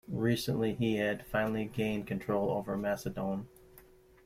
[0.17, 3.47] Recently he had finally gained control over Macedon.